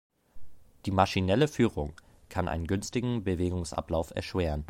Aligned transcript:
Die 0.87 0.89
maschinelle 0.91 1.47
Führung 1.47 1.93
kann 2.27 2.47
einen 2.47 2.65
günstigen 2.65 3.23
Bewegungsablauf 3.23 4.09
erschweren. 4.15 4.59